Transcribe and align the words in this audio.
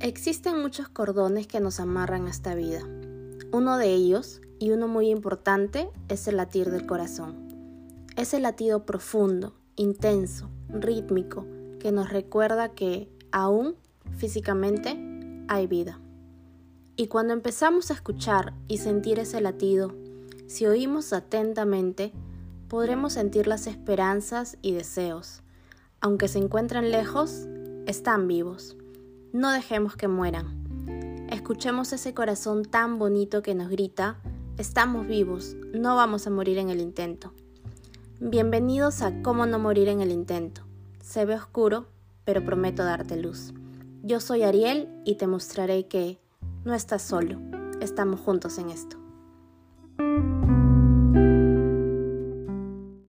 Existen 0.00 0.60
muchos 0.60 0.90
cordones 0.90 1.46
que 1.46 1.58
nos 1.58 1.80
amarran 1.80 2.26
a 2.26 2.30
esta 2.30 2.54
vida. 2.54 2.82
Uno 3.50 3.78
de 3.78 3.94
ellos, 3.94 4.42
y 4.58 4.72
uno 4.72 4.88
muy 4.88 5.08
importante, 5.08 5.88
es 6.08 6.28
el 6.28 6.36
latir 6.36 6.70
del 6.70 6.86
corazón. 6.86 8.04
Ese 8.14 8.38
latido 8.38 8.84
profundo, 8.84 9.54
intenso, 9.74 10.50
rítmico, 10.68 11.46
que 11.80 11.92
nos 11.92 12.10
recuerda 12.10 12.74
que 12.74 13.10
aún 13.32 13.74
físicamente 14.18 14.98
hay 15.48 15.66
vida. 15.66 15.98
Y 16.96 17.06
cuando 17.06 17.32
empezamos 17.32 17.90
a 17.90 17.94
escuchar 17.94 18.52
y 18.68 18.78
sentir 18.78 19.18
ese 19.18 19.40
latido, 19.40 19.94
si 20.46 20.66
oímos 20.66 21.14
atentamente, 21.14 22.12
podremos 22.68 23.14
sentir 23.14 23.46
las 23.46 23.66
esperanzas 23.66 24.58
y 24.60 24.72
deseos. 24.72 25.42
Aunque 26.02 26.28
se 26.28 26.38
encuentren 26.38 26.90
lejos, 26.90 27.46
están 27.86 28.28
vivos. 28.28 28.76
No 29.36 29.52
dejemos 29.52 29.96
que 29.96 30.08
mueran. 30.08 31.26
Escuchemos 31.30 31.92
ese 31.92 32.14
corazón 32.14 32.64
tan 32.64 32.98
bonito 32.98 33.42
que 33.42 33.54
nos 33.54 33.68
grita, 33.68 34.16
estamos 34.56 35.06
vivos, 35.06 35.56
no 35.74 35.94
vamos 35.94 36.26
a 36.26 36.30
morir 36.30 36.56
en 36.56 36.70
el 36.70 36.80
intento. 36.80 37.34
Bienvenidos 38.18 39.02
a 39.02 39.20
Cómo 39.20 39.44
no 39.44 39.58
morir 39.58 39.88
en 39.88 40.00
el 40.00 40.10
intento. 40.10 40.62
Se 41.02 41.26
ve 41.26 41.34
oscuro, 41.34 41.86
pero 42.24 42.46
prometo 42.46 42.82
darte 42.82 43.18
luz. 43.18 43.52
Yo 44.02 44.20
soy 44.20 44.42
Ariel 44.42 44.88
y 45.04 45.16
te 45.16 45.26
mostraré 45.26 45.86
que 45.86 46.18
no 46.64 46.72
estás 46.72 47.02
solo, 47.02 47.38
estamos 47.82 48.20
juntos 48.20 48.56
en 48.56 48.70
esto. 48.70 49.05